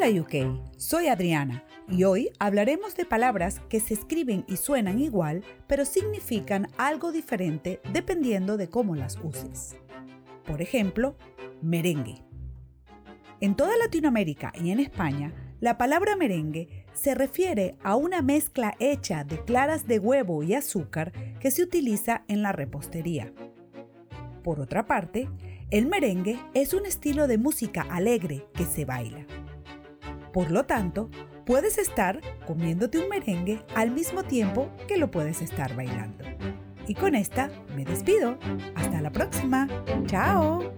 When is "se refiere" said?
16.92-17.76